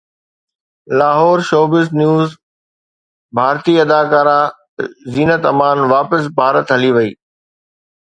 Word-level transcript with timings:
Lahore 0.97 1.37
(showbiz 1.49 1.85
news) 1.99 2.29
ڀارتي 3.37 3.73
اداڪارا 3.83 4.39
زينت 5.13 5.43
امان 5.53 5.77
واپس 5.93 6.21
ڀارت 6.37 6.67
هلي 6.75 6.91
وئي 6.95 7.11